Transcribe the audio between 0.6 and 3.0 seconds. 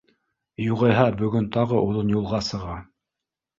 Юғиһә, бөгөн тағы оҙон юлға сыға